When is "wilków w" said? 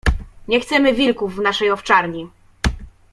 0.93-1.39